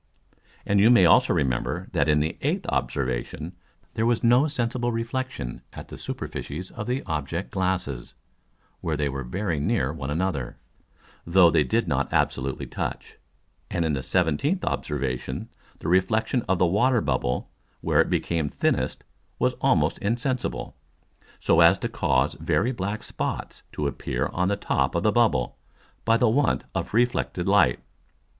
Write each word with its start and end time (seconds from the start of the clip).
And 0.65 0.79
you 0.79 0.89
may 0.89 1.05
also 1.05 1.31
remember, 1.31 1.87
that 1.91 2.09
in 2.09 2.21
the 2.21 2.35
eighth 2.41 2.65
Observation 2.69 3.55
there 3.93 4.05
was 4.07 4.23
no 4.23 4.47
sensible 4.47 4.91
reflexion 4.91 5.61
at 5.73 5.89
the 5.89 5.95
Superficies 5.95 6.71
of 6.71 6.87
the 6.87 7.03
Object 7.05 7.51
glasses, 7.51 8.15
where 8.79 8.97
they 8.97 9.07
were 9.07 9.21
very 9.23 9.59
near 9.59 9.93
one 9.93 10.09
another, 10.09 10.57
though 11.23 11.51
they 11.51 11.63
did 11.63 11.87
not 11.87 12.11
absolutely 12.11 12.65
touch. 12.65 13.17
And 13.69 13.85
in 13.85 13.93
the 13.93 13.99
17th 13.99 14.63
Observation 14.65 15.49
the 15.77 15.87
Reflexion 15.87 16.41
of 16.49 16.57
the 16.57 16.65
Water 16.65 16.99
bubble 17.01 17.51
where 17.81 18.01
it 18.01 18.09
became 18.09 18.49
thinnest 18.49 19.03
was 19.37 19.53
almost 19.61 19.99
insensible, 19.99 20.75
so 21.39 21.59
as 21.61 21.77
to 21.77 21.87
cause 21.87 22.33
very 22.39 22.71
black 22.71 23.03
Spots 23.03 23.61
to 23.73 23.85
appear 23.85 24.31
on 24.33 24.47
the 24.47 24.55
top 24.55 24.95
of 24.95 25.03
the 25.03 25.11
Bubble, 25.11 25.59
by 26.05 26.17
the 26.17 26.27
want 26.27 26.63
of 26.73 26.95
reflected 26.95 27.47
Light. 27.47 27.79